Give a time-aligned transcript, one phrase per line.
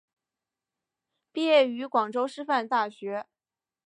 [1.31, 3.27] 毕业于广州师范大学。